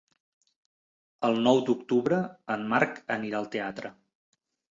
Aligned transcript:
El 1.29 1.37
nou 1.47 1.61
d'octubre 1.67 2.19
en 2.55 2.65
Marc 2.73 2.97
anirà 3.19 3.43
al 3.43 3.51
teatre. 3.57 3.93